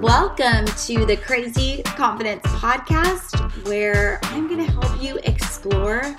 [0.00, 6.16] Welcome to the Crazy Confidence Podcast, where I'm going to help you explore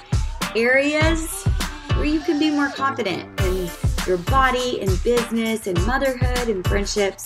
[0.54, 1.46] areas
[1.94, 3.70] where you can be more confident in
[4.06, 7.26] your body, in business, in motherhood, in friendships.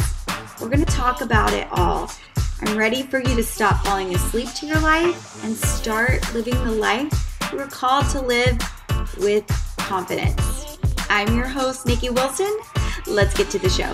[0.61, 2.11] We're going to talk about it all.
[2.61, 6.71] I'm ready for you to stop falling asleep to your life and start living the
[6.71, 8.57] life were called to live
[9.19, 9.46] with
[9.78, 10.78] confidence.
[11.10, 12.60] I'm your host, Nicki Wilson.
[13.05, 13.93] Let's get to the show.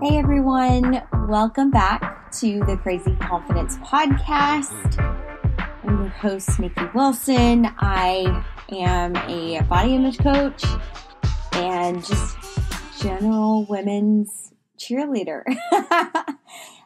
[0.00, 4.98] Hey everyone, welcome back to the Crazy Confidence Podcast.
[5.84, 7.68] I'm your host, Nicki Wilson.
[7.78, 10.64] I am a body image coach
[11.52, 12.36] and just
[13.00, 15.42] general women's cheerleader.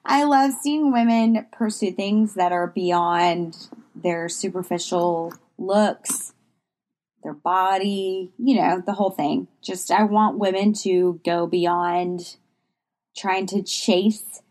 [0.09, 6.33] I love seeing women pursue things that are beyond their superficial looks,
[7.25, 9.49] their body, you know, the whole thing.
[9.63, 12.37] Just, I want women to go beyond
[13.17, 14.43] trying to chase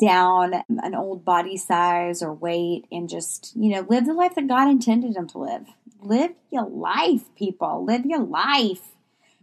[0.00, 4.46] down an old body size or weight and just, you know, live the life that
[4.46, 5.66] God intended them to live.
[6.00, 7.84] Live your life, people.
[7.84, 8.92] Live your life.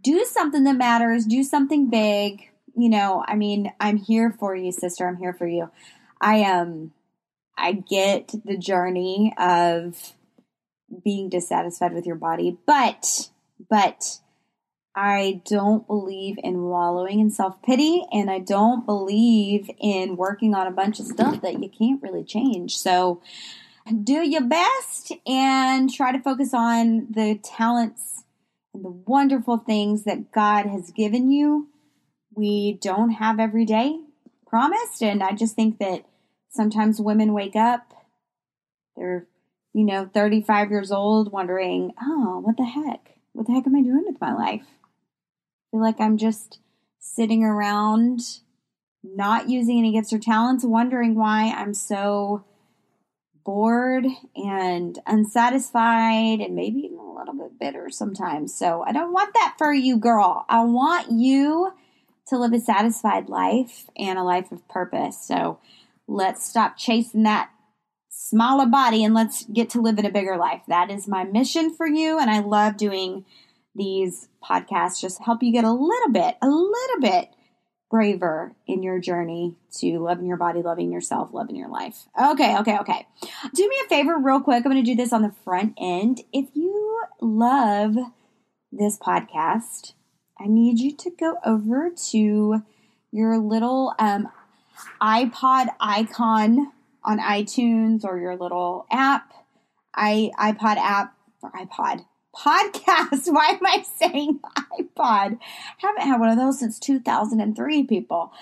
[0.02, 1.26] Do something that matters.
[1.26, 2.48] Do something big.
[2.76, 5.06] You know, I mean, I'm here for you, sister.
[5.06, 5.70] I'm here for you.
[6.20, 6.92] I um
[7.56, 10.14] I get the journey of
[11.04, 13.30] being dissatisfied with your body, but
[13.68, 14.18] but
[14.94, 20.66] I don't believe in wallowing in self pity, and I don't believe in working on
[20.66, 22.76] a bunch of stuff that you can't really change.
[22.76, 23.22] So,
[24.04, 28.24] do your best and try to focus on the talents
[28.74, 31.68] and the wonderful things that God has given you.
[32.34, 33.98] We don't have every day
[34.46, 36.04] promised, and I just think that
[36.50, 37.92] sometimes women wake up,
[38.96, 39.26] they're,
[39.72, 43.16] you know, 35 years old, wondering, oh, what the heck?
[43.32, 44.62] What the heck am I doing with my life?
[44.62, 46.58] I feel like I'm just
[46.98, 48.20] sitting around
[49.02, 52.44] not using any gifts or talents, wondering why I'm so
[53.44, 54.06] bored
[54.36, 58.54] and unsatisfied and maybe even a little bit bitter sometimes.
[58.56, 60.44] So I don't want that for you, girl.
[60.48, 61.72] I want you
[62.28, 65.26] to live a satisfied life and a life of purpose.
[65.26, 65.58] So
[66.06, 67.50] let's stop chasing that
[68.08, 70.62] smaller body and let's get to live in a bigger life.
[70.68, 72.18] That is my mission for you.
[72.18, 73.24] And I love doing
[73.74, 77.30] these podcasts just help you get a little bit, a little bit
[77.90, 82.06] braver in your journey to loving your body, loving yourself, loving your life.
[82.18, 83.06] Okay, okay, okay.
[83.54, 84.64] Do me a favor, real quick.
[84.64, 86.22] I'm going to do this on the front end.
[86.32, 87.96] If you love
[88.72, 89.92] this podcast,
[90.42, 92.62] I need you to go over to
[93.12, 94.28] your little um,
[95.00, 96.72] iPod icon
[97.04, 99.32] on iTunes or your little app,
[99.94, 102.04] i iPod app or iPod
[102.34, 103.32] podcast.
[103.32, 104.40] Why am I saying
[104.80, 105.38] iPod?
[105.78, 108.32] Haven't had one of those since 2003, people.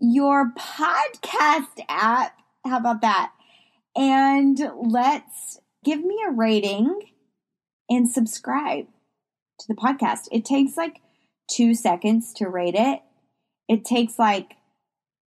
[0.00, 2.36] Your podcast app.
[2.64, 3.32] How about that?
[3.94, 7.12] And let's give me a rating
[7.88, 8.86] and subscribe
[9.60, 10.26] to the podcast.
[10.32, 11.00] It takes like
[11.48, 13.00] two seconds to rate it.
[13.68, 14.54] It takes like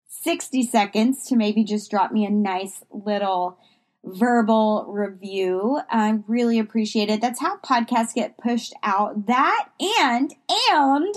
[0.08, 3.58] 60 seconds to maybe just drop me a nice little
[4.04, 5.80] verbal review.
[5.90, 7.22] I really appreciate it.
[7.22, 9.28] That's how podcasts get pushed out.
[9.28, 10.34] That and
[10.70, 11.16] and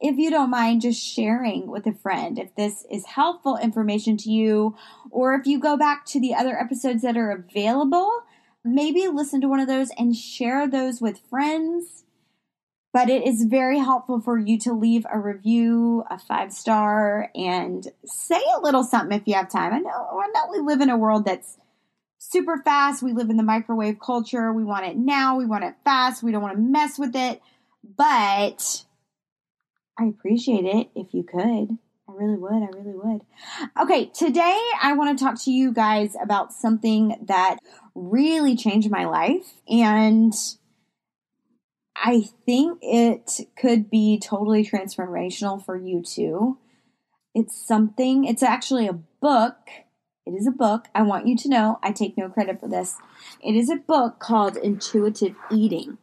[0.00, 4.30] if you don't mind just sharing with a friend if this is helpful information to
[4.30, 4.76] you
[5.10, 8.10] or if you go back to the other episodes that are available,
[8.64, 12.04] maybe listen to one of those and share those with friends.
[12.92, 17.86] But it is very helpful for you to leave a review, a five star, and
[18.04, 19.74] say a little something if you have time.
[19.74, 21.58] I know, I know we live in a world that's
[22.18, 23.02] super fast.
[23.02, 24.52] We live in the microwave culture.
[24.52, 25.36] We want it now.
[25.36, 26.22] We want it fast.
[26.22, 27.40] We don't want to mess with it.
[27.96, 28.84] But
[29.98, 31.78] I appreciate it if you could.
[32.08, 32.62] I really would.
[32.62, 33.20] I really would.
[33.80, 37.58] Okay, today I want to talk to you guys about something that
[37.94, 39.60] really changed my life.
[39.68, 40.32] And
[42.00, 46.58] I think it could be totally transformational for you too.
[47.34, 49.56] It's something, it's actually a book
[50.28, 50.88] it is a book.
[50.94, 52.98] I want you to know I take no credit for this.
[53.42, 55.96] It is a book called Intuitive Eating.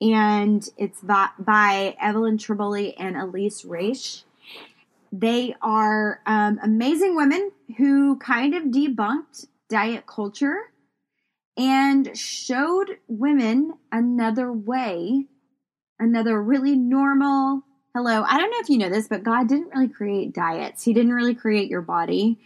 [0.00, 4.22] And it's by, by Evelyn Tribole and Elyse Resch.
[5.10, 10.70] They are um, amazing women who kind of debunked diet culture
[11.56, 15.26] and showed women another way,
[15.98, 17.62] another really normal.
[17.94, 20.82] Hello, I don't know if you know this, but God didn't really create diets.
[20.82, 22.40] He didn't really create your body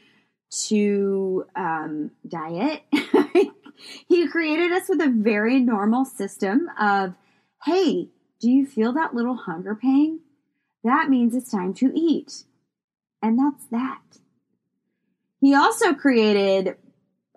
[0.67, 2.83] to um, diet.
[4.09, 7.15] he created us with a very normal system of,
[7.65, 10.21] hey, do you feel that little hunger pang?
[10.85, 12.45] That means it's time to eat.
[13.23, 14.01] And that's that.
[15.41, 16.77] He also created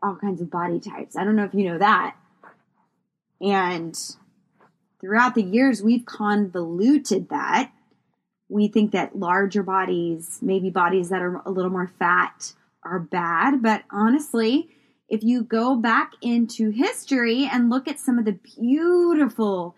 [0.03, 1.15] all kinds of body types.
[1.15, 2.15] I don't know if you know that.
[3.39, 3.97] And
[4.99, 7.71] throughout the years, we've convoluted that.
[8.49, 12.53] We think that larger bodies, maybe bodies that are a little more fat,
[12.83, 13.61] are bad.
[13.61, 14.69] But honestly,
[15.09, 19.75] if you go back into history and look at some of the beautiful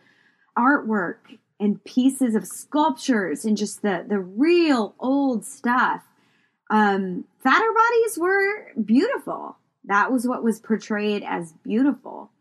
[0.58, 1.18] artwork
[1.60, 6.02] and pieces of sculptures and just the, the real old stuff,
[6.70, 9.58] um, fatter bodies were beautiful.
[9.86, 12.32] That was what was portrayed as beautiful.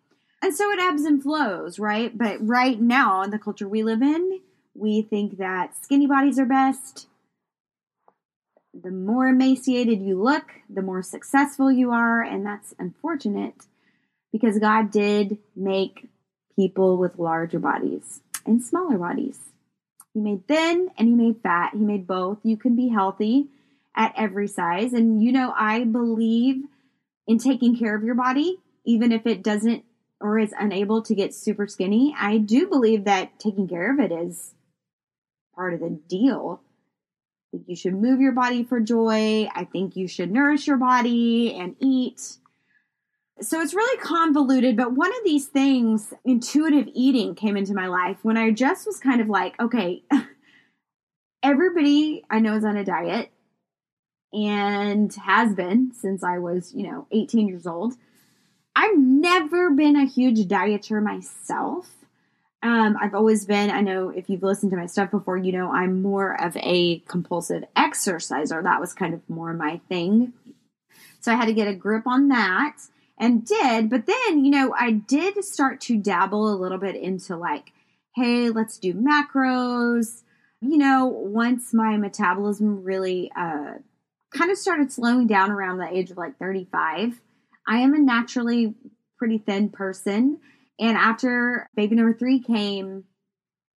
[0.42, 2.16] And so it ebbs and flows, right?
[2.16, 4.40] But right now, in the culture we live in,
[4.74, 7.06] we think that skinny bodies are best.
[8.74, 12.22] The more emaciated you look, the more successful you are.
[12.22, 13.66] And that's unfortunate
[14.32, 16.08] because God did make
[16.56, 19.38] people with larger bodies and smaller bodies.
[20.14, 21.72] He made thin and he made fat.
[21.72, 22.38] He made both.
[22.42, 23.48] You can be healthy
[23.94, 24.92] at every size.
[24.92, 26.64] And you know, I believe
[27.26, 29.84] in taking care of your body, even if it doesn't
[30.20, 32.14] or is unable to get super skinny.
[32.18, 34.54] I do believe that taking care of it is
[35.54, 36.62] part of the deal.
[37.52, 39.48] I think you should move your body for joy.
[39.54, 42.38] I think you should nourish your body and eat.
[43.40, 48.18] So it's really convoluted, but one of these things, intuitive eating, came into my life
[48.22, 50.04] when I just was kind of like, okay,
[51.42, 53.30] everybody I know is on a diet
[54.32, 57.94] and has been since I was, you know, 18 years old.
[58.74, 61.90] I've never been a huge dieter myself.
[62.62, 65.72] Um, I've always been, I know if you've listened to my stuff before, you know,
[65.72, 68.62] I'm more of a compulsive exerciser.
[68.62, 70.32] That was kind of more my thing.
[71.20, 72.76] So I had to get a grip on that
[73.18, 73.90] and did.
[73.90, 77.72] But then, you know, I did start to dabble a little bit into like,
[78.14, 80.22] hey, let's do macros.
[80.60, 83.74] You know, once my metabolism really uh,
[84.34, 87.20] kind of started slowing down around the age of like 35.
[87.66, 88.74] I am a naturally
[89.18, 90.38] pretty thin person.
[90.80, 93.04] And after baby number three came,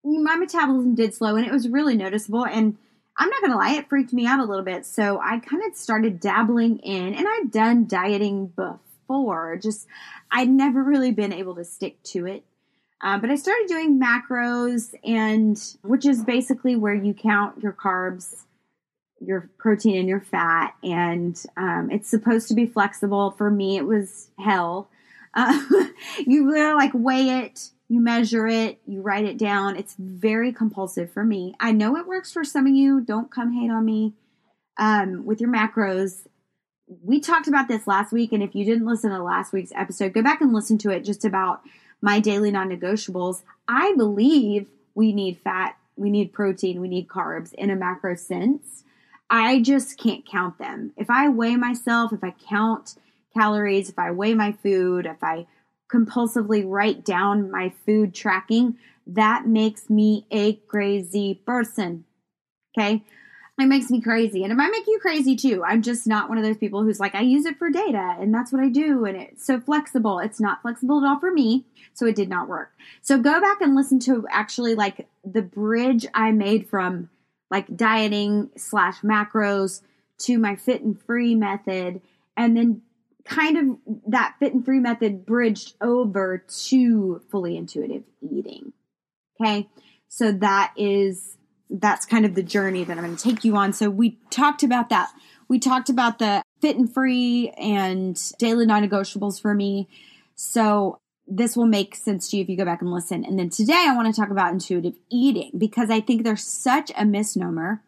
[0.04, 2.46] my metabolism did slow and it was really noticeable.
[2.46, 2.78] And
[3.18, 4.86] I'm not going to lie, it freaked me out a little bit.
[4.86, 9.88] So I kind of started dabbling in, and I'd done dieting before, just
[10.32, 12.44] I'd never really been able to stick to it.
[13.02, 18.46] Uh, but I started doing macros, and which is basically where you count your carbs
[19.26, 23.32] your protein and your fat, and um, it's supposed to be flexible.
[23.32, 24.90] For me, it was hell.
[25.36, 25.60] Uh,
[26.28, 29.76] you really like weigh it, you measure it, you write it down.
[29.76, 31.56] It's very compulsive for me.
[31.60, 33.02] I know it works for some of you.
[33.02, 34.14] Don't come hate on me
[34.78, 36.28] um, with your macros.
[37.04, 40.14] We talked about this last week, and if you didn't listen to last week's episode,
[40.14, 41.62] go back and listen to it just about
[42.02, 43.42] my daily non negotiables.
[43.68, 48.84] I believe we need fat, we need protein, we need carbs in a macro sense.
[49.34, 50.94] I just can't count them.
[50.96, 52.94] If I weigh myself, if I count
[53.36, 55.48] calories, if I weigh my food, if I
[55.92, 58.78] compulsively write down my food tracking,
[59.08, 62.06] that makes me a crazy person.
[62.78, 63.02] Okay.
[63.60, 64.44] It makes me crazy.
[64.44, 65.64] And it might make you crazy too.
[65.64, 68.32] I'm just not one of those people who's like, I use it for data and
[68.32, 69.06] that's what I do.
[69.06, 70.20] And it's so flexible.
[70.20, 71.66] It's not flexible at all for me.
[71.96, 72.72] So it did not work.
[73.02, 77.10] So go back and listen to actually like the bridge I made from
[77.54, 79.84] like dieting slash macros
[80.18, 82.02] to my fit and free method.
[82.36, 82.82] And then
[83.26, 88.74] kind of that fit and free method bridged over to fully intuitive eating.
[89.40, 89.70] Okay.
[90.08, 91.38] So that is,
[91.70, 93.72] that's kind of the journey that I'm going to take you on.
[93.72, 95.12] So we talked about that.
[95.48, 99.88] We talked about the fit and free and daily non negotiables for me.
[100.34, 103.24] So this will make sense to you if you go back and listen.
[103.24, 106.92] And then today I want to talk about intuitive eating because I think there's such
[106.98, 107.82] a misnomer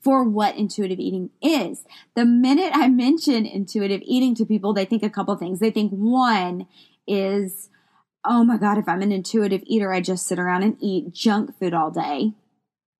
[0.00, 1.84] for what intuitive eating is.
[2.14, 5.60] The minute I mention intuitive eating to people, they think a couple things.
[5.60, 6.66] They think one
[7.06, 7.70] is,
[8.24, 11.58] oh my God, if I'm an intuitive eater, I just sit around and eat junk
[11.58, 12.32] food all day,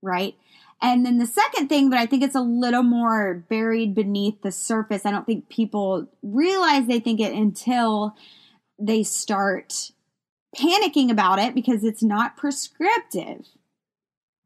[0.03, 0.35] right?
[0.83, 4.51] And then the second thing, but I think it's a little more buried beneath the
[4.51, 5.05] surface.
[5.05, 8.15] I don't think people realize they think it until
[8.81, 9.93] they start
[10.57, 13.47] panicking about it because it's not prescriptive.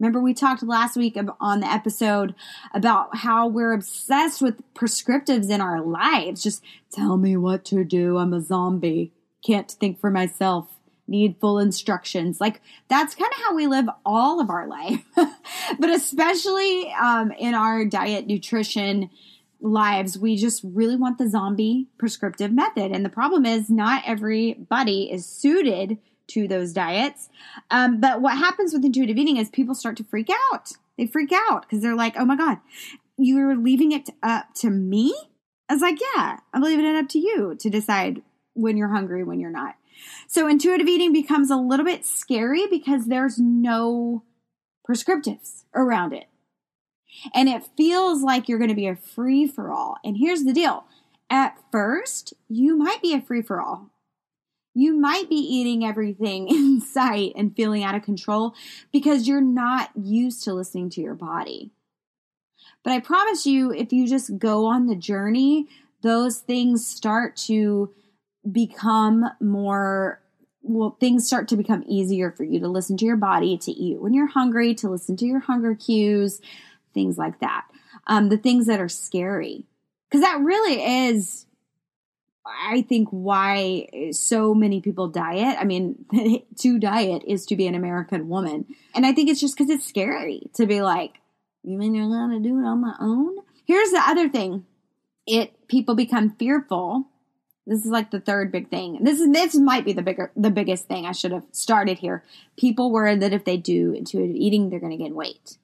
[0.00, 2.34] Remember, we talked last week on the episode
[2.74, 6.42] about how we're obsessed with prescriptives in our lives.
[6.42, 6.62] Just
[6.92, 8.18] tell me what to do.
[8.18, 9.12] I'm a zombie.
[9.46, 10.68] Can't think for myself.
[11.06, 12.40] Need full instructions.
[12.40, 15.04] Like, that's kind of how we live all of our life.
[15.14, 19.10] but especially um, in our diet, nutrition,
[19.64, 22.92] lives, we just really want the zombie prescriptive method.
[22.92, 27.28] And the problem is, not everybody is suited to those diets.
[27.70, 30.72] Um, but what happens with intuitive eating is people start to freak out.
[30.96, 32.58] They freak out because they're like, oh my God,
[33.16, 35.14] you're leaving it up to me?
[35.68, 39.24] I was like, yeah, I'm leaving it up to you to decide when you're hungry,
[39.24, 39.76] when you're not.
[40.28, 44.24] So intuitive eating becomes a little bit scary because there's no
[44.88, 46.26] prescriptives around it.
[47.32, 49.96] And it feels like you're going to be a free for all.
[50.04, 50.84] And here's the deal
[51.30, 53.90] at first, you might be a free for all.
[54.74, 58.54] You might be eating everything in sight and feeling out of control
[58.92, 61.70] because you're not used to listening to your body.
[62.82, 65.68] But I promise you, if you just go on the journey,
[66.02, 67.94] those things start to
[68.50, 70.20] become more
[70.66, 74.00] well, things start to become easier for you to listen to your body, to eat
[74.00, 76.40] when you're hungry, to listen to your hunger cues,
[76.94, 77.66] things like that.
[78.06, 79.64] Um, the things that are scary.
[80.08, 81.46] Because that really is,
[82.46, 85.56] I think, why so many people diet.
[85.58, 86.04] I mean,
[86.60, 88.66] to diet is to be an American woman.
[88.94, 91.20] And I think it's just because it's scary to be like,
[91.62, 93.38] you mean you're to do it on my own?
[93.66, 94.66] Here's the other thing
[95.26, 97.06] it people become fearful
[97.66, 98.98] this is like the third big thing.
[99.02, 102.22] This is this might be the bigger the biggest thing I should have started here.
[102.58, 105.56] People worry that if they do intuitive eating, they're going to gain weight.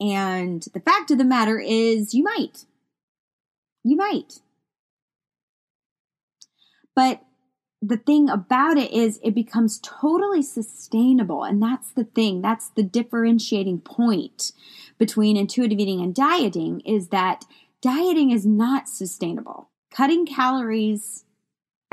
[0.00, 2.66] And the fact of the matter is you might.
[3.82, 4.40] You might.
[6.94, 7.22] But
[7.82, 12.82] the thing about it is it becomes totally sustainable and that's the thing that's the
[12.82, 14.52] differentiating point
[14.96, 17.44] between intuitive eating and dieting is that
[17.82, 21.24] dieting is not sustainable cutting calories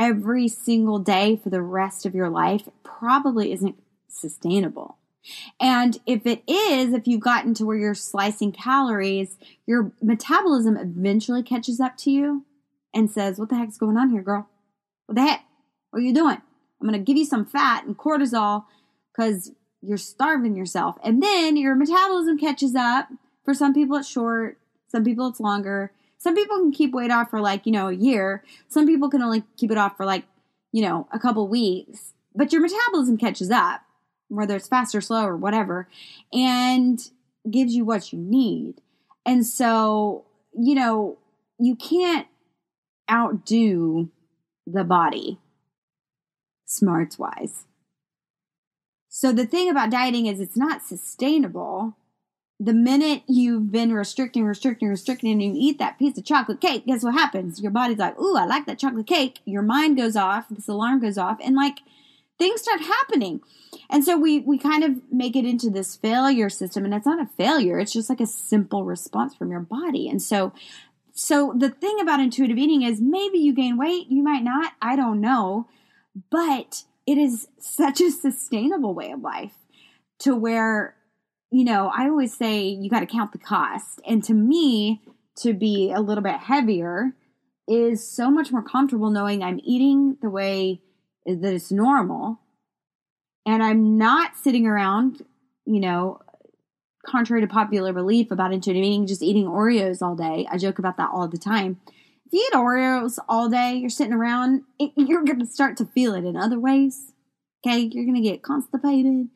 [0.02, 3.76] every single day for the rest of your life probably isn't
[4.08, 4.98] sustainable.
[5.60, 11.44] And if it is, if you've gotten to where you're slicing calories, your metabolism eventually
[11.44, 12.46] catches up to you
[12.94, 14.50] and says, What the heck's going on here, girl?
[15.06, 15.46] What the heck?
[15.92, 16.42] What are you doing?
[16.82, 18.66] I'm going to give you some fat and cortisol
[19.14, 19.52] because
[19.82, 20.98] you're starving yourself.
[21.04, 23.10] And then your metabolism catches up.
[23.44, 25.92] For some people, it's short, some people, it's longer.
[26.18, 28.44] Some people can keep weight off for like, you know, a year.
[28.68, 30.26] Some people can only keep it off for like,
[30.72, 32.14] you know, a couple weeks.
[32.36, 33.82] But your metabolism catches up,
[34.32, 35.88] whether it's fast or slow or whatever,
[36.34, 37.00] and
[37.50, 38.82] gives you what you need.
[39.26, 41.18] And so, you know,
[41.60, 42.28] you can't
[43.10, 44.10] outdo
[44.66, 45.40] the body
[46.66, 47.66] smarts wise.
[49.10, 51.98] So the thing about dieting is it's not sustainable
[52.64, 56.86] the minute you've been restricting, restricting, restricting, and you eat that piece of chocolate cake,
[56.86, 57.60] guess what happens?
[57.60, 59.40] Your body's like, ooh, I like that chocolate cake.
[59.46, 61.80] Your mind goes off, this alarm goes off, and like
[62.42, 63.40] things start happening.
[63.90, 67.22] And so we we kind of make it into this failure system, and it's not
[67.22, 70.10] a failure, it's just like a simple response from your body.
[70.10, 70.52] And so
[71.14, 74.96] so the thing about intuitive eating is maybe you gain weight, you might not, I
[74.96, 75.68] don't know,
[76.32, 79.54] but it is such a sustainable way of life
[80.20, 80.96] to where
[81.54, 84.02] you know, I always say you got to count the cost.
[84.08, 85.02] And to me,
[85.40, 87.12] to be a little bit heavier
[87.68, 90.82] is so much more comfortable knowing I'm eating the way
[91.26, 92.40] that it's normal
[93.46, 95.26] and I'm not sitting around,
[95.66, 96.20] you know,
[97.06, 100.48] contrary to popular belief about intuitive just eating Oreos all day.
[100.50, 101.80] I joke about that all the time.
[102.26, 105.86] If you eat Oreos all day, you're sitting around, it, you're going to start to
[105.86, 107.14] feel it in other ways.
[107.66, 109.28] Okay, you're going to get constipated.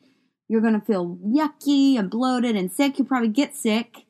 [0.48, 2.98] You're going to feel yucky and bloated and sick.
[2.98, 4.04] You'll probably get sick.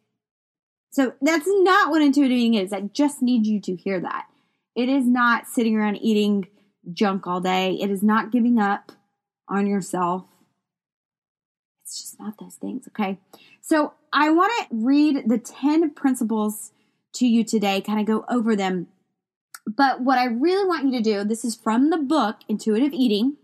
[0.91, 2.73] So that's not what intuitive eating is.
[2.73, 4.27] I just need you to hear that.
[4.75, 6.47] It is not sitting around eating
[6.93, 7.79] junk all day.
[7.81, 8.93] It is not giving up
[9.49, 10.25] on yourself.
[11.85, 13.19] It's just not those things, okay?
[13.61, 16.73] So I want to read the 10 principles
[17.15, 18.89] to you today, kind of go over them.
[19.67, 23.37] But what I really want you to do, this is from the book Intuitive Eating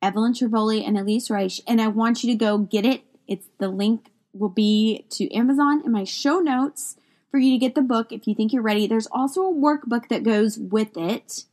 [0.00, 3.02] Evelyn Tribole and Elyse Resch, and I want you to go get it.
[3.26, 6.96] It's the link will be to Amazon in my show notes
[7.30, 8.86] for you to get the book if you think you're ready.
[8.86, 11.44] There's also a workbook that goes with it,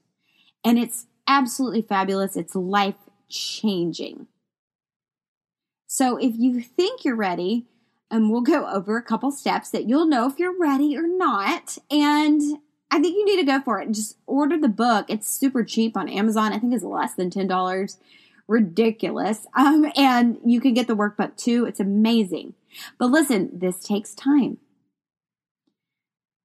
[0.65, 2.36] and it's absolutely fabulous.
[2.36, 2.95] It's life
[3.29, 4.27] changing.
[5.88, 7.67] So if you think you're ready,
[8.12, 11.77] and we'll go over a couple steps that you'll know if you're ready or not.
[11.89, 12.41] And
[12.91, 13.91] I think you need to go for it.
[13.91, 15.07] Just order the book.
[15.10, 16.53] It's super cheap on Amazon.
[16.53, 17.98] I think it's less than $10
[18.48, 19.48] ridiculous.
[19.55, 21.65] Um, and you can get the workbook too.
[21.65, 22.53] It's amazing.
[23.00, 24.57] But listen, this takes time.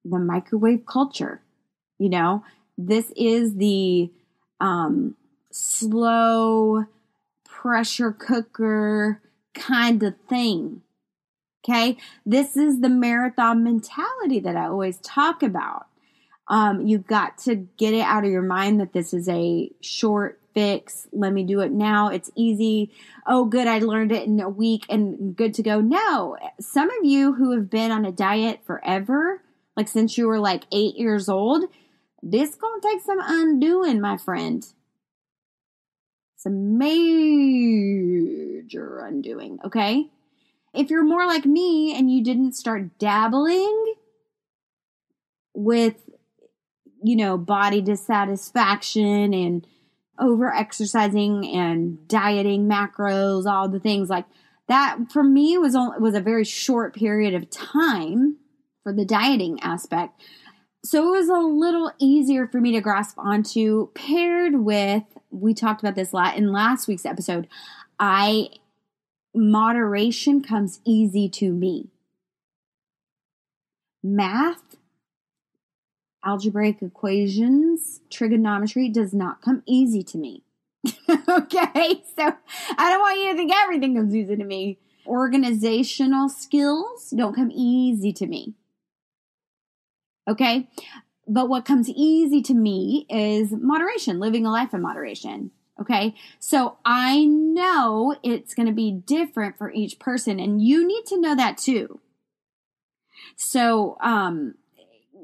[0.04, 1.42] The microwave culture,
[1.98, 2.42] you know,
[2.86, 4.10] this is the
[4.60, 5.16] um,
[5.50, 6.84] slow
[7.44, 9.20] pressure cooker
[9.54, 10.82] kind of thing.
[11.62, 11.98] Okay.
[12.24, 15.86] This is the marathon mentality that I always talk about.
[16.48, 20.40] Um, you've got to get it out of your mind that this is a short
[20.54, 21.06] fix.
[21.12, 22.08] Let me do it now.
[22.08, 22.90] It's easy.
[23.26, 23.68] Oh, good.
[23.68, 25.80] I learned it in a week and good to go.
[25.80, 29.42] No, some of you who have been on a diet forever,
[29.76, 31.64] like since you were like eight years old,
[32.22, 34.66] this gonna take some undoing, my friend.
[36.36, 37.40] Some major
[39.00, 40.10] undoing, okay?
[40.72, 43.94] If you're more like me and you didn't start dabbling
[45.52, 46.08] with,
[47.02, 49.66] you know, body dissatisfaction and
[50.18, 54.26] over exercising and dieting macros, all the things like
[54.68, 58.36] that for me was only, was a very short period of time
[58.82, 60.22] for the dieting aspect.
[60.82, 65.80] So it was a little easier for me to grasp onto paired with we talked
[65.80, 67.48] about this a lot in last week's episode.
[67.98, 68.48] I
[69.34, 71.88] moderation comes easy to me.
[74.02, 74.76] Math,
[76.24, 80.42] algebraic equations, trigonometry does not come easy to me.
[81.28, 82.32] okay, so
[82.78, 84.78] I don't want you to think everything comes easy to me.
[85.06, 88.54] Organizational skills don't come easy to me.
[90.30, 90.68] Okay,
[91.26, 95.50] but what comes easy to me is moderation, living a life in moderation.
[95.80, 96.14] Okay.
[96.38, 101.20] So I know it's going to be different for each person and you need to
[101.20, 102.00] know that too.
[103.36, 104.56] So, um,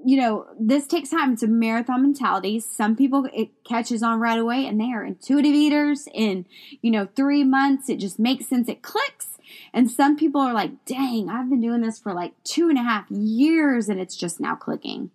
[0.05, 1.33] you know, this takes time.
[1.33, 2.61] It's a marathon mentality.
[2.61, 6.47] Some people it catches on right away and they are intuitive eaters in,
[6.81, 7.91] you know, three months.
[7.91, 8.69] It just makes sense.
[8.69, 9.36] It clicks.
[9.73, 12.83] And some people are like, dang, I've been doing this for like two and a
[12.83, 15.11] half years and it's just now clicking.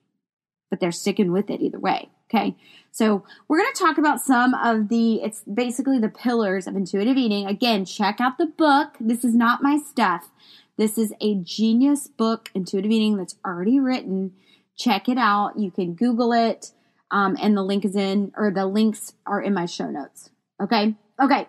[0.69, 2.09] But they're sticking with it either way.
[2.29, 2.55] Okay.
[2.91, 7.17] So we're going to talk about some of the, it's basically the pillars of intuitive
[7.17, 7.45] eating.
[7.45, 8.95] Again, check out the book.
[8.99, 10.29] This is not my stuff.
[10.77, 14.31] This is a genius book, Intuitive Eating, that's already written.
[14.77, 15.59] Check it out.
[15.59, 16.71] You can Google it.
[17.11, 20.29] Um, and the link is in, or the links are in my show notes.
[20.61, 20.95] Okay.
[21.21, 21.47] Okay.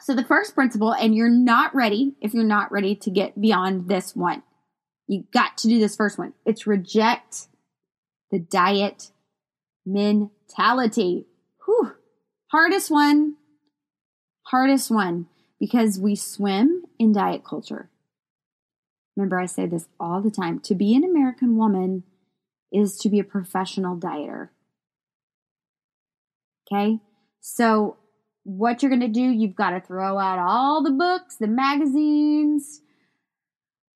[0.00, 3.88] So the first principle, and you're not ready if you're not ready to get beyond
[3.88, 4.42] this one.
[5.06, 6.32] You got to do this first one.
[6.44, 7.48] It's reject
[8.30, 9.10] the diet
[9.86, 11.26] mentality.
[11.64, 11.92] Whew.
[12.50, 13.36] Hardest one.
[14.46, 15.26] Hardest one
[15.60, 17.90] because we swim in diet culture.
[19.16, 20.58] Remember, I say this all the time.
[20.60, 22.02] To be an American woman
[22.72, 24.48] is to be a professional dieter.
[26.66, 26.98] Okay?
[27.40, 27.96] So,
[28.44, 32.80] what you're going to do, you've got to throw out all the books, the magazines,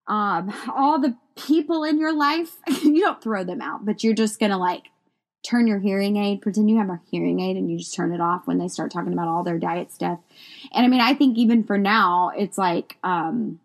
[0.07, 2.57] um, all the people in your life.
[2.83, 4.85] you don't throw them out, but you're just going to like
[5.47, 8.21] turn your hearing aid, pretend you have a hearing aid and you just turn it
[8.21, 10.19] off when they start talking about all their diet stuff.
[10.73, 13.61] And I mean, I think even for now, it's like, um,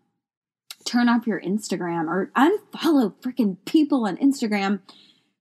[0.84, 4.80] turn off your Instagram or unfollow freaking people on Instagram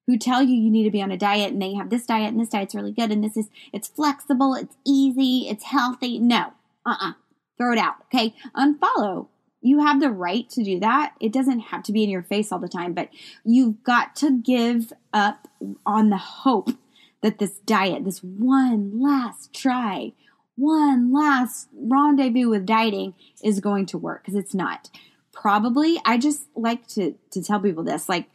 [0.07, 2.31] who tell you you need to be on a diet and they have this diet
[2.31, 6.19] and this diet's really good and this is, it's flexible, it's easy, it's healthy.
[6.19, 6.53] No,
[6.85, 7.09] uh uh-uh.
[7.09, 7.13] uh
[7.57, 7.95] throw it out.
[8.13, 8.33] Okay.
[8.55, 9.27] Unfollow
[9.63, 11.13] you have the right to do that.
[11.19, 13.09] It doesn't have to be in your face all the time, but
[13.45, 15.47] you've got to give up
[15.85, 16.71] on the hope
[17.21, 20.11] that this diet, this one last try,
[20.55, 24.89] one last rendezvous with dieting is going to work because it's not.
[25.31, 28.27] Probably, I just like to, to tell people this like,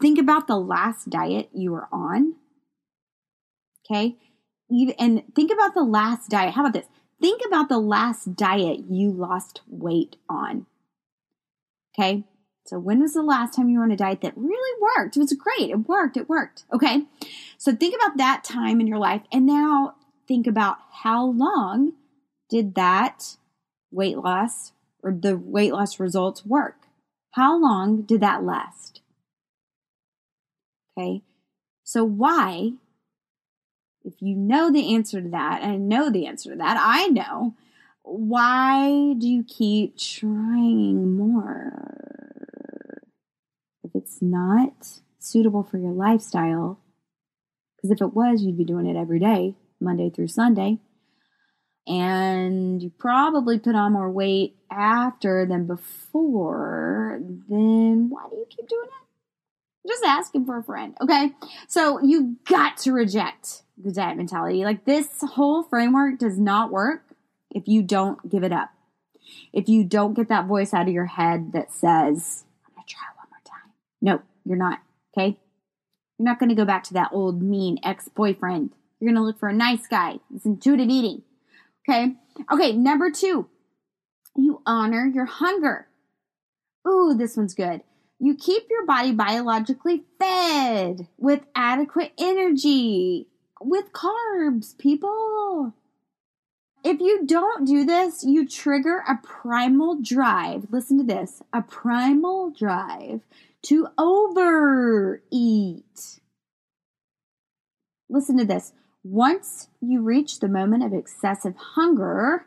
[0.00, 2.34] think about the last diet you were on.
[3.84, 4.16] Okay.
[4.98, 6.54] And think about the last diet.
[6.54, 6.86] How about this?
[7.20, 10.66] Think about the last diet you lost weight on.
[11.94, 12.24] Okay.
[12.66, 15.16] So when was the last time you were on a diet that really worked?
[15.16, 15.70] It was great.
[15.70, 16.16] It worked.
[16.16, 16.64] It worked.
[16.72, 17.02] Okay.
[17.58, 19.96] So think about that time in your life and now
[20.28, 21.92] think about how long
[22.48, 23.36] did that
[23.90, 26.86] weight loss or the weight loss results work?
[27.32, 28.89] How long did that last?
[31.00, 31.22] Okay.
[31.82, 32.72] So why
[34.04, 37.08] if you know the answer to that, and I know the answer to that, I
[37.08, 37.54] know,
[38.02, 43.02] why do you keep trying more?
[43.84, 46.80] If it's not suitable for your lifestyle,
[47.76, 50.78] because if it was, you'd be doing it every day, Monday through Sunday.
[51.86, 58.68] And you probably put on more weight after than before, then why do you keep
[58.68, 59.09] doing it?
[59.86, 61.32] Just asking for a friend, okay?
[61.66, 64.64] So you got to reject the diet mentality.
[64.64, 67.04] Like this whole framework does not work
[67.50, 68.70] if you don't give it up.
[69.52, 73.06] If you don't get that voice out of your head that says, I'm to try
[73.16, 73.72] one more time.
[74.00, 74.80] No, you're not.
[75.16, 75.38] Okay.
[76.18, 78.70] You're not to go back to that old mean ex boyfriend.
[79.00, 80.16] You're to look for a nice guy.
[80.34, 81.22] It's intuitive eating.
[81.88, 82.14] Okay.
[82.52, 82.72] Okay.
[82.72, 83.48] Number two,
[84.36, 85.88] you honor your hunger.
[86.86, 87.82] Ooh, this one's good.
[88.22, 93.28] You keep your body biologically fed with adequate energy,
[93.62, 95.72] with carbs, people.
[96.84, 100.66] If you don't do this, you trigger a primal drive.
[100.70, 103.22] Listen to this a primal drive
[103.62, 105.32] to overeat.
[108.10, 108.74] Listen to this.
[109.02, 112.44] Once you reach the moment of excessive hunger,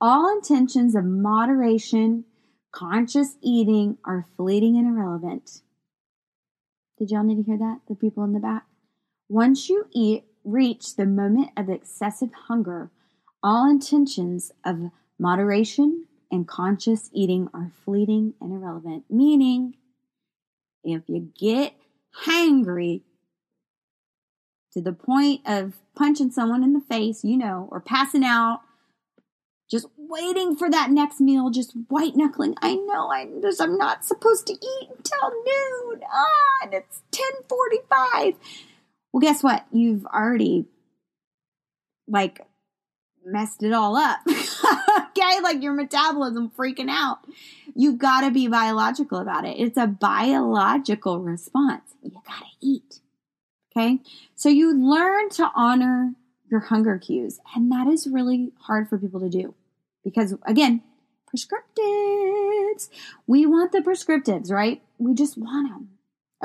[0.00, 2.24] all intentions of moderation,
[2.72, 5.62] conscious eating are fleeting and irrelevant.
[6.98, 7.80] Did y'all need to hear that?
[7.88, 8.66] The people in the back?
[9.28, 12.90] Once you eat, reach the moment of excessive hunger,
[13.42, 19.04] all intentions of moderation and conscious eating are fleeting and irrelevant.
[19.08, 19.74] Meaning,
[20.84, 21.74] if you get
[22.26, 23.02] hangry
[24.72, 28.60] to the point of punching someone in the face, you know, or passing out,
[29.70, 32.56] just waiting for that next meal, just white knuckling.
[32.60, 36.00] I know I just, I'm not supposed to eat until noon.
[36.12, 38.34] Ah, and it's 1045.
[39.12, 39.64] Well, guess what?
[39.72, 40.66] You've already
[42.08, 42.40] like
[43.24, 44.18] messed it all up.
[44.28, 47.18] okay, like your metabolism freaking out.
[47.76, 49.56] You gotta be biological about it.
[49.56, 51.94] It's a biological response.
[52.02, 53.00] You gotta eat.
[53.70, 54.00] Okay,
[54.34, 56.14] so you learn to honor
[56.50, 59.54] your hunger cues, and that is really hard for people to do
[60.04, 60.82] because, again,
[61.34, 62.88] prescriptives.
[63.26, 64.82] We want the prescriptives, right?
[64.98, 65.88] We just want them.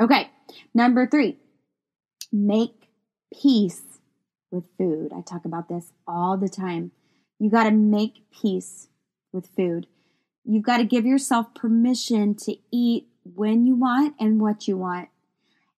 [0.00, 0.30] Okay,
[0.74, 1.38] number three,
[2.32, 2.88] make
[3.32, 3.82] peace
[4.50, 5.12] with food.
[5.16, 6.92] I talk about this all the time.
[7.38, 8.88] You got to make peace
[9.32, 9.86] with food.
[10.44, 15.08] You've got to give yourself permission to eat when you want and what you want.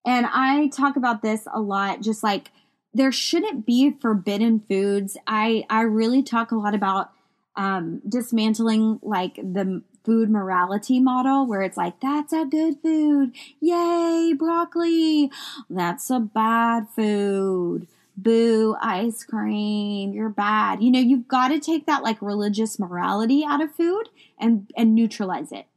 [0.05, 2.51] And I talk about this a lot, just like
[2.93, 5.17] there shouldn't be forbidden foods.
[5.27, 7.11] I, I really talk a lot about
[7.59, 13.35] um, dismantling like the food morality model where it's like, that's a good food.
[13.59, 15.29] Yay, broccoli.
[15.69, 17.87] That's a bad food.
[18.15, 20.13] Boo ice cream.
[20.13, 20.81] You're bad.
[20.81, 24.95] You know you've got to take that like religious morality out of food and and
[24.95, 25.67] neutralize it.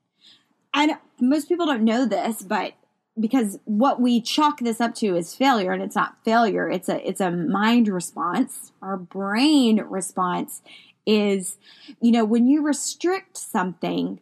[0.74, 2.74] And most people don't know this but
[3.20, 6.68] because what we chalk this up to is failure and it's not failure.
[6.68, 10.62] It's a it's a mind response our brain response
[11.06, 11.56] is
[12.00, 14.20] you know when you restrict something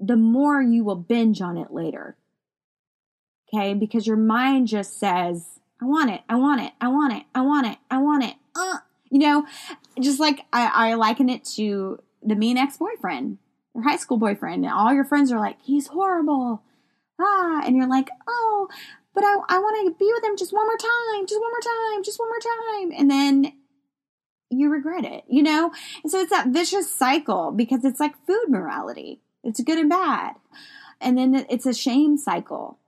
[0.00, 2.16] the more you will binge on it later
[3.52, 6.22] okay because your mind just says I want it.
[6.28, 6.72] I want it.
[6.80, 7.24] I want it.
[7.34, 7.78] I want it.
[7.90, 8.34] I want it.
[8.54, 8.78] Uh,
[9.10, 9.46] you know,
[10.00, 13.38] just like I, I liken it to the mean ex boyfriend,
[13.74, 16.62] your high school boyfriend, and all your friends are like, he's horrible.
[17.20, 18.68] Ah, and you're like, oh,
[19.14, 21.60] but I, I want to be with him just one more time, just one more
[21.60, 22.92] time, just one more time.
[22.98, 23.52] And then
[24.50, 25.72] you regret it, you know?
[26.02, 29.20] And so it's that vicious cycle because it's like food morality.
[29.44, 30.34] It's good and bad.
[31.00, 32.78] And then it's a shame cycle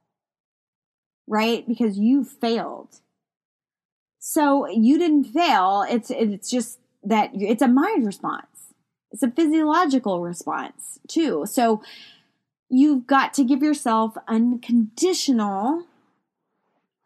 [1.31, 1.67] right?
[1.67, 3.01] Because you failed.
[4.19, 5.87] So you didn't fail.
[5.89, 8.75] It's it's just that it's a mind response.
[9.13, 11.47] It's a physiological response too.
[11.47, 11.83] So
[12.69, 15.87] you've got to give yourself unconditional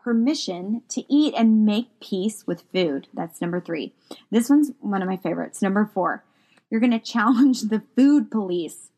[0.05, 3.09] permission to eat and make peace with food.
[3.15, 3.93] That's number 3.
[4.31, 5.63] This one's one of my favorites.
[5.63, 6.23] Number 4.
[6.71, 8.91] You're going to challenge the food police.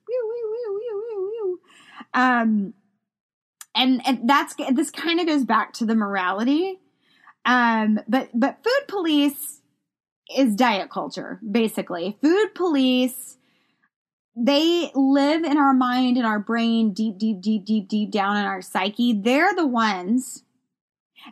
[2.12, 2.74] Um
[3.76, 6.80] and and that's this kind of goes back to the morality
[7.44, 9.60] um but but food police
[10.36, 13.36] is diet culture basically food police
[14.34, 18.44] they live in our mind and our brain deep deep deep deep deep down in
[18.44, 20.42] our psyche they're the ones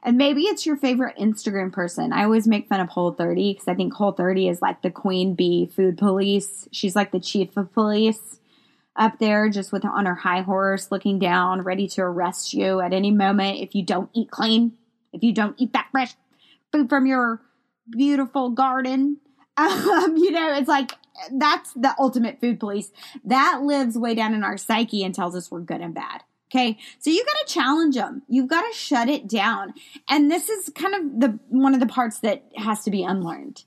[0.03, 2.13] and maybe it's your favorite Instagram person.
[2.13, 4.91] I always make fun of Whole 30 because I think Whole 30 is like the
[4.91, 6.69] queen bee food police.
[6.73, 8.41] She's like the chief of police
[8.97, 12.93] up there just with on her high horse looking down ready to arrest you at
[12.93, 14.73] any moment if you don't eat clean
[15.13, 16.15] if you don't eat that fresh
[16.71, 17.41] food from your
[17.91, 19.19] beautiful garden
[19.57, 20.93] um, you know it's like
[21.33, 22.91] that's the ultimate food police
[23.25, 26.23] that lives way down in our psyche and tells us we're good and bad
[26.55, 29.75] okay so you got to challenge them you've got to shut it down.
[30.09, 33.65] And this is kind of the one of the parts that has to be unlearned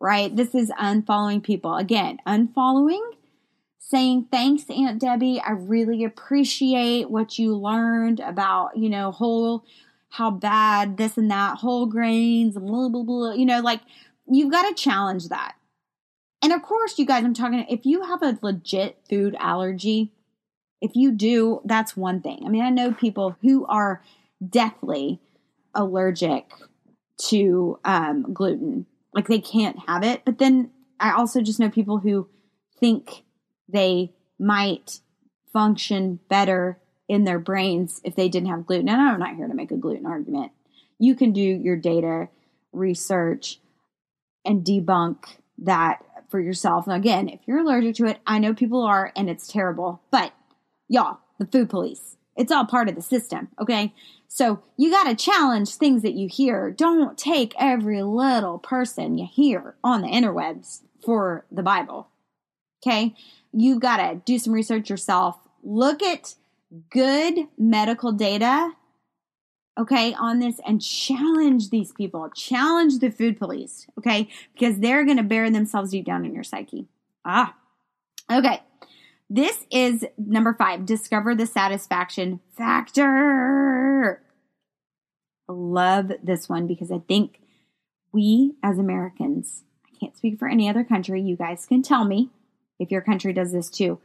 [0.00, 0.34] right?
[0.34, 1.76] This is unfollowing people.
[1.76, 3.02] Again unfollowing
[3.78, 5.40] saying thanks aunt debbie.
[5.40, 9.64] I really appreciate what you learned about you know whole
[10.10, 13.80] how bad this and that whole grains and blah blah blah you know like
[14.26, 15.54] you've got to challenge that.
[16.42, 20.12] And of course you guys i'm talking if you have a legit food allergy
[20.84, 24.02] if you do that's one thing i mean i know people who are
[24.48, 25.20] deathly
[25.74, 26.50] allergic
[27.18, 30.70] to um, gluten like they can't have it but then
[31.00, 32.28] i also just know people who
[32.78, 33.24] think
[33.68, 35.00] they might
[35.52, 38.88] function better in their brains if they didn't have gluten.
[38.88, 40.52] And I'm not here to make a gluten argument.
[40.98, 42.28] You can do your data
[42.72, 43.60] research
[44.44, 45.18] and debunk
[45.58, 46.86] that for yourself.
[46.86, 50.32] Now, again, if you're allergic to it, I know people are and it's terrible, but
[50.88, 53.92] y'all, the food police, it's all part of the system, okay?
[54.28, 56.70] So you got to challenge things that you hear.
[56.70, 62.08] Don't take every little person you hear on the interwebs for the Bible,
[62.84, 63.14] okay?
[63.52, 65.38] You've got to do some research yourself.
[65.62, 66.34] Look at
[66.90, 68.72] good medical data
[69.78, 75.16] okay, on this and challenge these people, challenge the food police, okay, because they're going
[75.16, 76.86] to bury themselves deep down in your psyche.
[77.24, 77.54] Ah,
[78.30, 78.62] okay.
[79.30, 84.22] This is number five discover the satisfaction factor.
[85.48, 87.40] I love this one because I think
[88.12, 92.30] we as Americans, I can't speak for any other country, you guys can tell me
[92.78, 93.98] if your country does this too.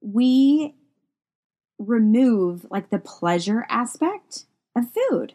[0.00, 0.74] We
[1.78, 4.44] remove like the pleasure aspect
[4.76, 5.34] of food.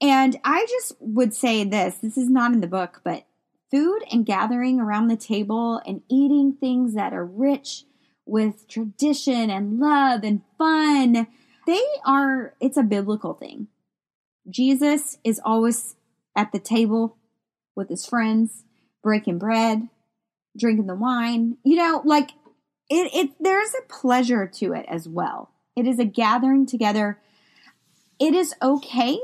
[0.00, 3.24] And I just would say this this is not in the book, but
[3.74, 7.82] food and gathering around the table and eating things that are rich
[8.24, 11.26] with tradition and love and fun,
[11.66, 13.66] they are, it's a biblical thing.
[14.48, 15.96] Jesus is always
[16.36, 17.16] at the table
[17.74, 18.62] with his friends,
[19.02, 19.88] breaking bread,
[20.56, 21.56] drinking the wine.
[21.64, 22.30] You know, like
[22.88, 25.50] it, it there's a pleasure to it as well.
[25.74, 27.18] It is a gathering together.
[28.20, 29.18] It is okay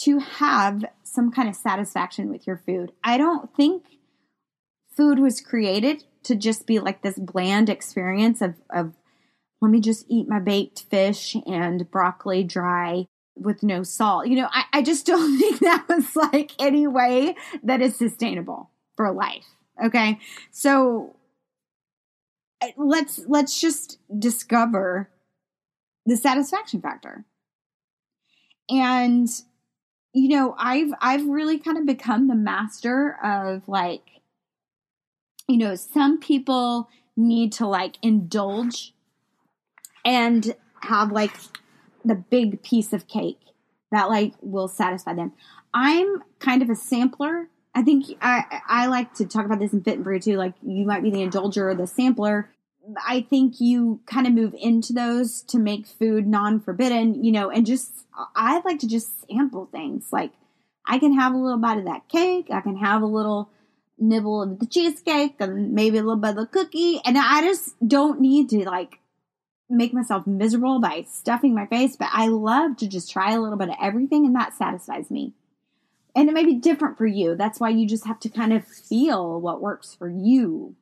[0.00, 2.92] to have some kind of satisfaction with your food.
[3.02, 3.84] I don't think
[4.96, 8.94] food was created to just be like this bland experience of, of
[9.60, 13.06] let me just eat my baked fish and broccoli dry
[13.36, 14.26] with no salt.
[14.26, 18.70] You know, I, I just don't think that was like any way that is sustainable
[18.96, 19.46] for life.
[19.82, 20.18] Okay.
[20.50, 21.16] So
[22.76, 25.10] let's let's just discover
[26.06, 27.24] the satisfaction factor.
[28.68, 29.28] And
[30.12, 34.02] you know, I've I've really kind of become the master of like
[35.48, 38.92] you know, some people need to like indulge
[40.04, 41.32] and have like
[42.04, 43.40] the big piece of cake
[43.90, 45.32] that like will satisfy them.
[45.74, 47.48] I'm kind of a sampler.
[47.74, 50.36] I think I I like to talk about this in Fit and Free too.
[50.36, 52.50] Like you might be the indulger or the sampler.
[53.06, 57.66] I think you kind of move into those to make food non-forbidden, you know, and
[57.66, 60.08] just I like to just sample things.
[60.12, 60.32] Like
[60.86, 62.48] I can have a little bite of that cake.
[62.50, 63.50] I can have a little
[63.98, 67.00] nibble of the cheesecake and maybe a little bit of the cookie.
[67.04, 69.00] And I just don't need to like
[69.68, 73.58] make myself miserable by stuffing my face, but I love to just try a little
[73.58, 75.34] bit of everything and that satisfies me.
[76.16, 77.36] And it may be different for you.
[77.36, 80.74] That's why you just have to kind of feel what works for you.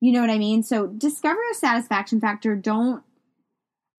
[0.00, 0.62] You know what I mean?
[0.62, 2.54] So discover a satisfaction factor.
[2.54, 3.02] Don't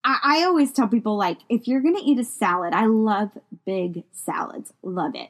[0.02, 3.30] I, I always tell people like if you're gonna eat a salad, I love
[3.66, 4.72] big salads.
[4.82, 5.28] Love it.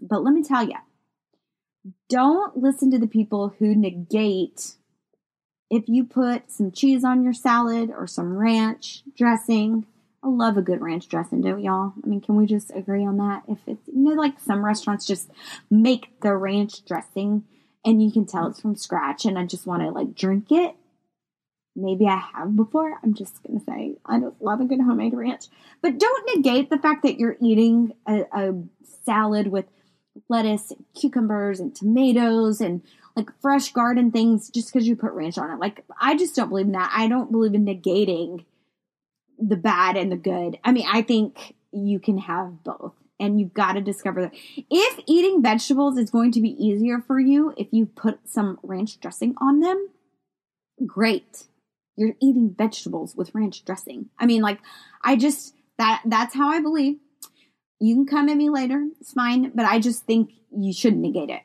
[0.00, 0.76] But let me tell you,
[2.08, 4.74] don't listen to the people who negate
[5.70, 9.86] if you put some cheese on your salad or some ranch dressing.
[10.22, 11.94] I love a good ranch dressing, don't y'all?
[12.04, 13.42] I mean, can we just agree on that?
[13.48, 15.30] If it's, you know, like some restaurants just
[15.70, 17.44] make the ranch dressing
[17.84, 20.74] and you can tell it's from scratch and I just want to like drink it.
[21.74, 22.98] Maybe I have before.
[23.02, 25.46] I'm just going to say I just love a good homemade ranch.
[25.80, 28.54] But don't negate the fact that you're eating a, a
[29.04, 29.64] salad with
[30.28, 32.82] lettuce and cucumbers and tomatoes and
[33.16, 35.58] like fresh garden things just because you put ranch on it.
[35.58, 36.92] Like, I just don't believe in that.
[36.94, 38.44] I don't believe in negating
[39.38, 40.58] the bad and the good.
[40.64, 44.34] I mean, I think you can have both and you've got to discover that.
[44.68, 48.98] If eating vegetables is going to be easier for you if you put some ranch
[49.00, 49.88] dressing on them,
[50.84, 51.44] great.
[51.96, 54.10] You're eating vegetables with ranch dressing.
[54.18, 54.58] I mean, like,
[55.04, 56.96] I just, that that's how I believe.
[57.78, 58.84] You can come at me later.
[59.00, 59.52] It's fine.
[59.54, 61.42] But I just think you shouldn't negate it.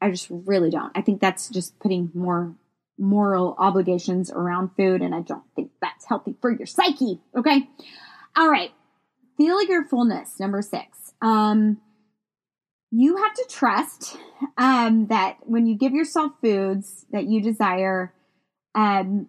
[0.00, 0.90] I just really don't.
[0.96, 2.54] I think that's just putting more
[2.98, 5.02] moral obligations around food.
[5.02, 7.20] And I don't think that's healthy for your psyche.
[7.36, 7.68] Okay.
[8.36, 8.70] All right.
[9.36, 10.38] Feel your fullness.
[10.38, 11.01] Number six.
[11.22, 11.80] Um,
[12.90, 14.18] you have to trust
[14.58, 18.12] um, that when you give yourself foods that you desire,
[18.74, 19.28] um,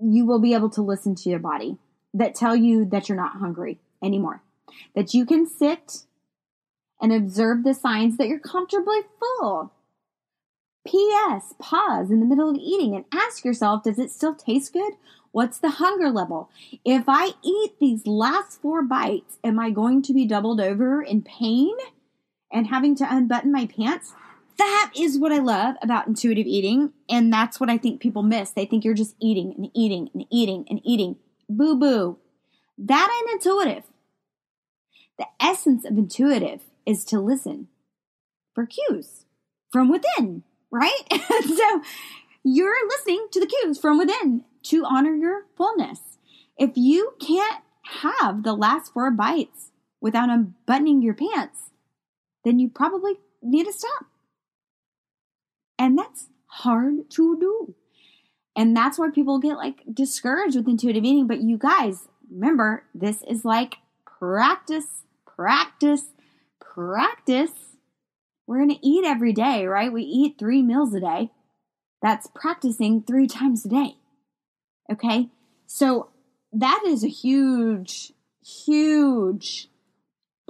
[0.00, 1.76] you will be able to listen to your body
[2.14, 4.42] that tell you that you're not hungry anymore
[4.94, 6.04] that you can sit
[7.00, 9.72] and observe the signs that you're comfortably full.
[10.86, 11.54] P.S.
[11.58, 14.94] Pause in the middle of eating and ask yourself, does it still taste good?
[15.32, 16.50] What's the hunger level?
[16.84, 21.22] If I eat these last four bites, am I going to be doubled over in
[21.22, 21.76] pain
[22.52, 24.12] and having to unbutton my pants?
[24.60, 26.92] that is what I love about intuitive eating.
[27.08, 28.50] And that's what I think people miss.
[28.50, 31.16] They think you're just eating and eating and eating and eating.
[31.48, 32.18] Boo boo.
[32.76, 33.84] That ain't intuitive.
[35.18, 37.68] The essence of intuitive is to listen
[38.54, 39.24] for cues
[39.72, 41.02] from within, right?
[41.46, 41.82] so
[42.44, 46.00] you're listening to the cues from within to honor your fullness.
[46.56, 47.62] If you can't
[48.02, 49.70] have the last four bites
[50.00, 51.70] without unbuttoning your pants,
[52.44, 54.06] then you probably need to stop.
[55.78, 57.74] And that's hard to do.
[58.56, 61.26] And that's why people get like discouraged with intuitive eating.
[61.26, 66.04] But you guys, remember, this is like practice, practice,
[66.60, 67.52] practice.
[68.46, 69.92] We're going to eat every day, right?
[69.92, 71.30] We eat three meals a day.
[72.02, 73.96] That's practicing three times a day.
[74.90, 75.28] Okay.
[75.66, 76.10] So
[76.52, 78.12] that is a huge,
[78.44, 79.68] huge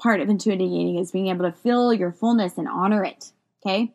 [0.00, 3.32] part of intuitive eating is being able to feel your fullness and honor it.
[3.64, 3.92] Okay.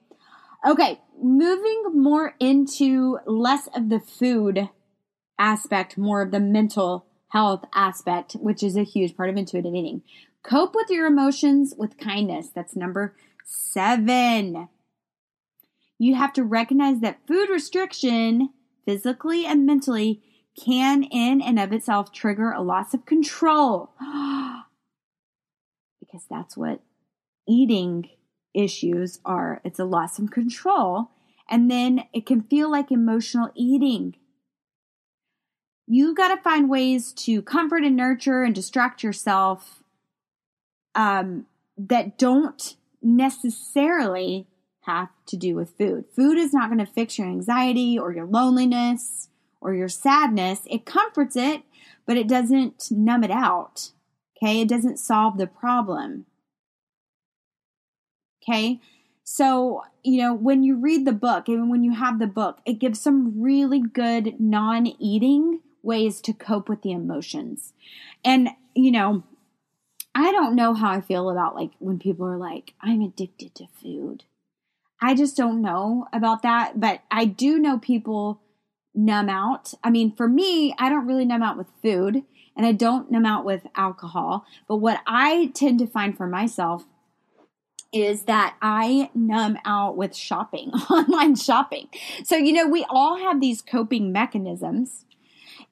[0.68, 1.02] Okay.
[1.22, 4.70] Moving more into less of the food
[5.40, 10.04] aspect, more of the mental health aspect, which is a huge part of intuitive eating.
[10.44, 12.50] Cope with your emotions with kindness.
[12.54, 14.70] That's number seven.
[15.98, 18.50] You have to recognize that food restriction,
[18.86, 20.22] physically and mentally,
[20.62, 23.91] can in and of itself trigger a loss of control.
[26.00, 26.82] because that's what
[27.48, 28.10] eating
[28.54, 29.62] issues are.
[29.63, 31.12] It's a loss of control.
[31.50, 34.15] And then it can feel like emotional eating.
[35.88, 39.84] You got to find ways to comfort and nurture and distract yourself
[40.96, 41.46] um,
[41.78, 44.48] that don't necessarily
[44.82, 46.06] have to do with food.
[46.15, 49.30] Food is not going to fix your anxiety or your loneliness
[49.65, 50.62] or your sadness.
[50.67, 51.63] It comforts it,
[52.06, 53.91] but it doesn't numb it out.
[54.38, 54.62] Okay.
[54.62, 56.25] It doesn't solve the problem.
[58.43, 58.80] Okay.
[59.23, 62.73] So, you know, when you read the book and when you have the book, it
[62.73, 67.73] gives some really good non eating ways to cope with the emotions.
[68.23, 69.23] And, you know,
[70.13, 73.65] I don't know how I feel about like when people are like, I'm addicted to
[73.82, 74.25] food.
[75.01, 78.41] I just don't know about that, but I do know people
[78.96, 79.74] numb out.
[79.84, 82.24] I mean, for me, I don't really numb out with food
[82.56, 84.46] and I don't numb out with alcohol.
[84.68, 86.86] But what I tend to find for myself
[87.92, 91.88] is that I numb out with shopping, online shopping.
[92.24, 95.06] So, you know, we all have these coping mechanisms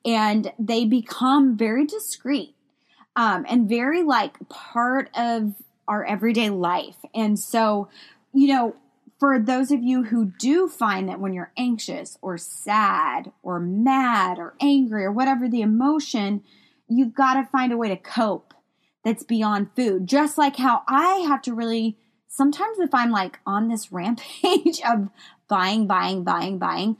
[0.05, 2.55] and they become very discreet
[3.15, 5.53] um, and very like part of
[5.87, 6.95] our everyday life.
[7.13, 7.89] And so,
[8.33, 8.75] you know,
[9.23, 14.37] for those of you who do find that when you're anxious or sad or mad
[14.37, 16.43] or angry or whatever the emotion,
[16.89, 18.53] you've got to find a way to cope
[19.01, 20.07] that's beyond food.
[20.07, 25.07] Just like how I have to really sometimes if I'm like on this rampage of
[25.47, 26.97] buying, buying, buying, buying,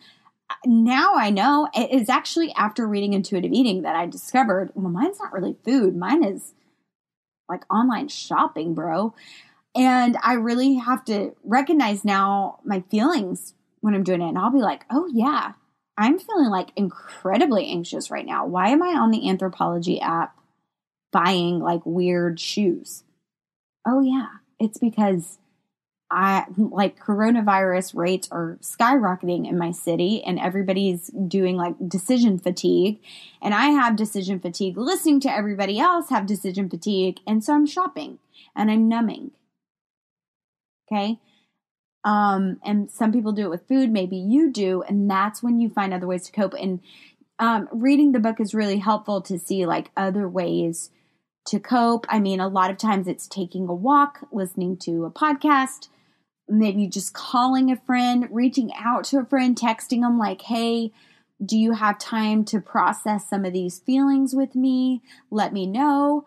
[0.66, 5.34] now I know it's actually after reading intuitive eating that I discovered, well, mine's not
[5.34, 5.94] really food.
[5.94, 6.54] Mine is
[7.50, 9.14] like online shopping, bro.
[9.76, 14.30] And I really have to recognize now my feelings when I'm doing it.
[14.30, 15.54] And I'll be like, oh, yeah,
[15.98, 18.46] I'm feeling like incredibly anxious right now.
[18.46, 20.38] Why am I on the Anthropologie app
[21.12, 23.04] buying like weird shoes?
[23.86, 24.28] Oh, yeah,
[24.60, 25.40] it's because
[26.10, 33.00] I like coronavirus rates are skyrocketing in my city and everybody's doing like decision fatigue.
[33.42, 37.20] And I have decision fatigue listening to everybody else have decision fatigue.
[37.26, 38.20] And so I'm shopping
[38.56, 39.32] and I'm numbing
[40.91, 41.19] Okay.
[42.04, 45.69] Um, and some people do it with food, maybe you do, and that's when you
[45.69, 46.54] find other ways to cope.
[46.54, 46.82] And
[47.39, 50.91] um, reading the book is really helpful to see like other ways
[51.48, 52.06] to cope.
[52.10, 55.88] I mean, a lot of times it's taking a walk, listening to a podcast,
[56.48, 60.91] maybe just calling a friend, reaching out to a friend, texting them like, hey,
[61.43, 65.02] do you have time to process some of these feelings with me?
[65.32, 66.26] Let me know.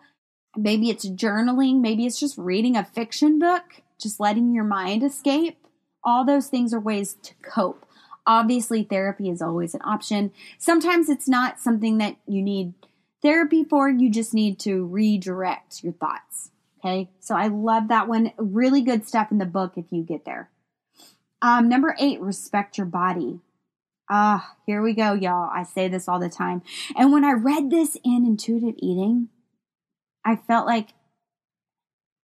[0.55, 5.57] Maybe it's journaling, maybe it's just reading a fiction book just letting your mind escape.
[6.03, 7.85] All those things are ways to cope.
[8.25, 10.31] Obviously, therapy is always an option.
[10.57, 12.73] Sometimes it's not something that you need
[13.21, 16.51] therapy for, you just need to redirect your thoughts.
[16.79, 18.31] Okay, so I love that one.
[18.37, 20.49] Really good stuff in the book if you get there.
[21.41, 23.39] Um, number eight, respect your body.
[24.09, 25.49] Ah, here we go, y'all.
[25.53, 26.61] I say this all the time.
[26.95, 29.29] And when I read this in intuitive eating,
[30.23, 30.89] I felt like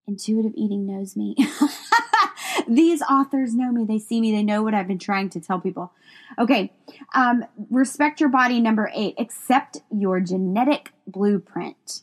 [0.07, 1.35] Intuitive eating knows me.
[2.67, 3.85] These authors know me.
[3.85, 4.31] They see me.
[4.31, 5.91] They know what I've been trying to tell people.
[6.37, 6.71] Okay.
[7.13, 8.59] Um, respect your body.
[8.59, 12.01] Number eight, accept your genetic blueprint.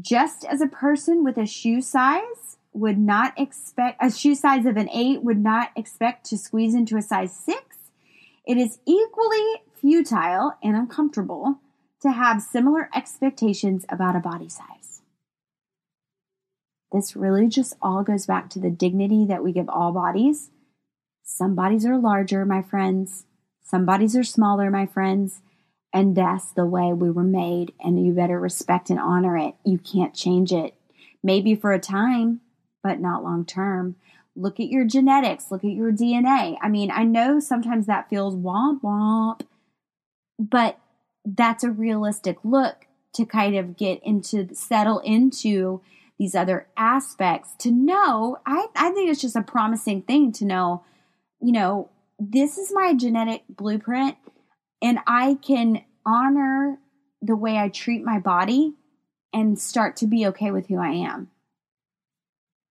[0.00, 4.76] Just as a person with a shoe size would not expect, a shoe size of
[4.76, 7.76] an eight would not expect to squeeze into a size six.
[8.46, 11.60] It is equally futile and uncomfortable
[12.02, 14.83] to have similar expectations about a body size.
[16.94, 20.50] This really just all goes back to the dignity that we give all bodies.
[21.24, 23.26] Some bodies are larger, my friends.
[23.64, 25.40] Some bodies are smaller, my friends.
[25.92, 29.54] And that's the way we were made, and you better respect and honor it.
[29.64, 30.74] You can't change it.
[31.20, 32.42] Maybe for a time,
[32.80, 33.96] but not long term.
[34.36, 36.56] Look at your genetics, look at your DNA.
[36.62, 39.40] I mean, I know sometimes that feels womp womp,
[40.38, 40.78] but
[41.24, 45.80] that's a realistic look to kind of get into, settle into
[46.18, 48.38] these other aspects to know.
[48.46, 50.84] I, I think it's just a promising thing to know,
[51.40, 54.16] you know, this is my genetic blueprint
[54.80, 56.78] and I can honor
[57.20, 58.74] the way I treat my body
[59.32, 61.30] and start to be okay with who I am.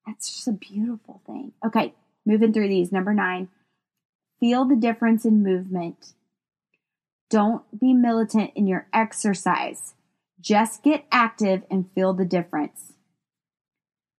[0.06, 1.54] That's just a beautiful thing.
[1.66, 1.94] Okay,
[2.26, 2.91] moving through these.
[2.91, 3.50] Number nine,
[4.39, 6.14] feel the difference in movement.
[7.30, 9.96] Don't be militant in your exercise.
[10.39, 12.93] Just get active and feel the difference.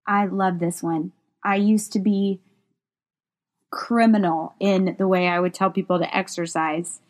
[0.06, 1.12] I love this one.
[1.44, 2.42] I used to be
[3.74, 7.02] criminal in the way I would tell people to exercise.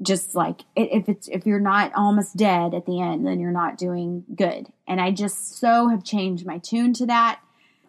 [0.00, 3.76] Just like if it's if you're not almost dead at the end, then you're not
[3.76, 4.68] doing good.
[4.86, 7.40] And I just so have changed my tune to that.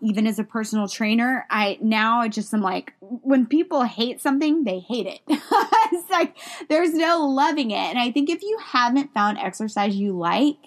[0.01, 4.63] Even as a personal trainer, I now I just am like when people hate something,
[4.63, 5.19] they hate it.
[5.27, 6.35] it's like
[6.67, 7.75] there's no loving it.
[7.75, 10.57] And I think if you haven't found exercise you like,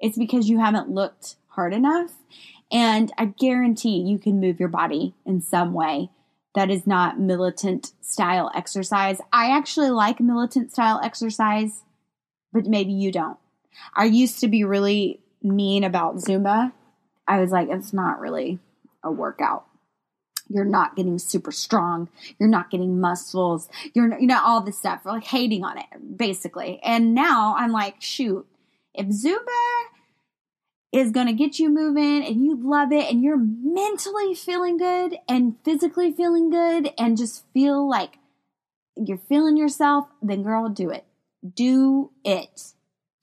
[0.00, 2.12] it's because you haven't looked hard enough.
[2.74, 6.10] And I guarantee you can move your body in some way
[6.56, 9.20] that is not militant style exercise.
[9.32, 11.82] I actually like militant style exercise,
[12.52, 13.38] but maybe you don't.
[13.94, 16.72] I used to be really mean about Zumba.
[17.28, 18.58] I was like, it's not really
[19.04, 19.66] a workout.
[20.48, 22.08] You're not getting super strong.
[22.38, 23.68] You're not getting muscles.
[23.94, 25.02] You're, you know, all this stuff.
[25.04, 26.80] like hating on it, basically.
[26.82, 28.46] And now I'm like, shoot,
[28.94, 29.84] if Zumba
[30.94, 35.16] is going to get you moving and you love it and you're mentally feeling good
[35.28, 38.18] and physically feeling good and just feel like
[38.96, 41.04] you're feeling yourself, then girl, do it.
[41.56, 42.74] Do it.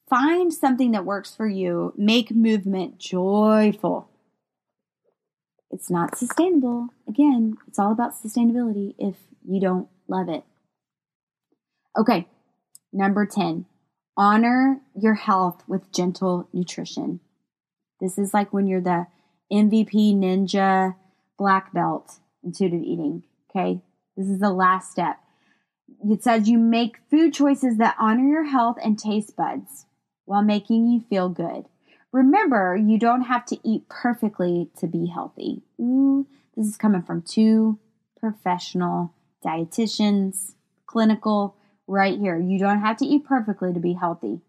[0.09, 1.93] Find something that works for you.
[1.95, 4.09] Make movement joyful.
[5.69, 6.89] It's not sustainable.
[7.07, 9.15] Again, it's all about sustainability if
[9.47, 10.43] you don't love it.
[11.97, 12.27] Okay,
[12.91, 13.65] number 10
[14.17, 17.21] honor your health with gentle nutrition.
[18.01, 19.07] This is like when you're the
[19.53, 20.95] MVP ninja
[21.37, 23.23] black belt intuitive eating.
[23.49, 23.81] Okay.
[24.17, 25.17] This is the last step.
[26.09, 29.85] It says you make food choices that honor your health and taste buds
[30.25, 31.65] while making you feel good.
[32.11, 35.61] Remember, you don't have to eat perfectly to be healthy.
[35.79, 37.79] Ooh, this is coming from two
[38.19, 39.13] professional
[39.45, 40.53] dietitians,
[40.85, 41.55] clinical,
[41.87, 42.39] right here.
[42.39, 44.41] You don't have to eat perfectly to be healthy.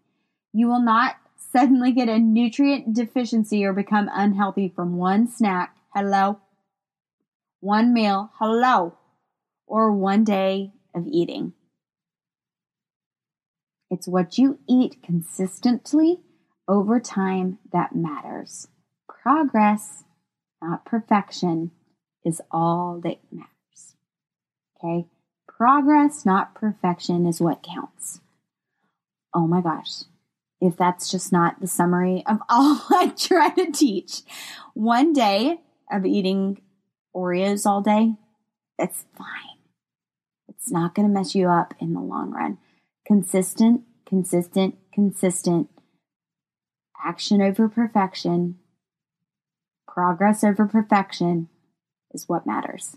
[0.53, 1.15] You will not
[1.53, 6.39] suddenly get a nutrient deficiency or become unhealthy from one snack, hello,
[7.59, 8.97] one meal, hello,
[9.67, 11.53] or one day of eating.
[13.91, 16.21] It's what you eat consistently
[16.67, 18.67] over time that matters.
[19.07, 20.03] Progress,
[20.59, 21.69] not perfection,
[22.25, 23.95] is all that matters.
[24.83, 25.07] Okay?
[25.47, 28.21] Progress, not perfection, is what counts.
[29.35, 30.05] Oh my gosh
[30.63, 34.21] if that's just not the summary of all I try to teach.
[34.73, 35.59] One day
[35.91, 36.61] of eating
[37.13, 38.13] Oreos all day,
[38.79, 39.59] it's fine.
[40.47, 42.59] It's not going to mess you up in the long run.
[43.05, 45.69] Consistent, consistent, consistent.
[47.05, 48.57] Action over perfection,
[49.85, 51.49] progress over perfection
[52.13, 52.95] is what matters.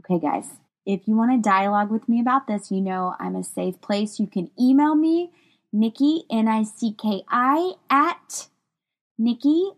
[0.00, 0.46] Okay, guys,
[0.86, 4.20] if you want to dialogue with me about this, you know I'm a safe place.
[4.20, 5.30] You can email me,
[5.72, 8.48] Nicki, N I C K I, at
[9.18, 9.70] Nicki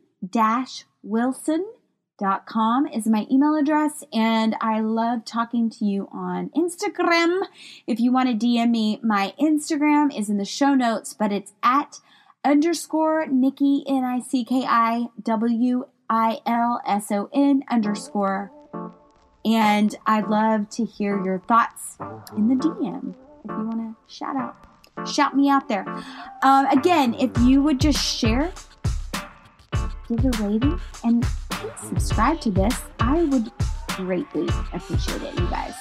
[1.02, 4.02] Wilson.com is my email address.
[4.12, 7.42] And I love talking to you on Instagram.
[7.86, 11.52] If you want to DM me, my Instagram is in the show notes, but it's
[11.62, 12.00] at
[12.44, 18.50] underscore Nicki, N I C K I W I L S O N underscore
[19.46, 21.96] and I'd love to hear your thoughts
[22.36, 24.56] in the DM if you want to shout out.
[25.06, 25.86] Shout me out there.
[26.42, 28.52] Um, again, if you would just share,
[30.08, 31.24] give a rating, and
[31.88, 33.52] subscribe to this, I would
[33.88, 35.74] greatly appreciate it, you guys.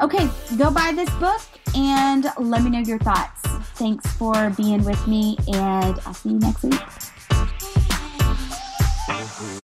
[0.00, 1.40] Okay, go buy this book
[1.74, 3.42] and let me know your thoughts.
[3.74, 6.80] Thanks for being with me, and I'll see you next week.